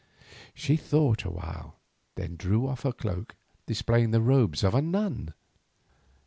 [0.55, 1.75] She thought a while,
[2.15, 3.35] then drew off her cloak,
[3.67, 5.35] displaying the robes of a nun.